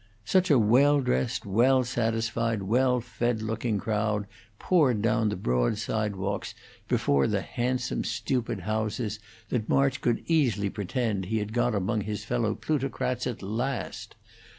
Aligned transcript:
Such 0.25 0.49
a 0.49 0.57
well 0.57 0.99
dressed, 0.99 1.45
well 1.45 1.83
satisfied, 1.83 2.63
well 2.63 2.99
fed 3.01 3.43
looking 3.43 3.77
crowd 3.77 4.25
poured 4.57 5.03
down 5.03 5.29
the 5.29 5.35
broad 5.35 5.77
sidewalks 5.77 6.55
before 6.87 7.27
the 7.27 7.41
handsome, 7.43 8.03
stupid 8.03 8.61
houses 8.61 9.19
that 9.49 9.69
March 9.69 10.01
could 10.01 10.23
easily 10.25 10.71
pretend 10.71 11.25
he 11.25 11.37
had 11.37 11.53
got 11.53 11.75
among 11.75 12.01
his 12.01 12.23
fellow 12.25 12.55
plutocrats 12.55 13.27
at 13.27 13.43
last. 13.43 14.15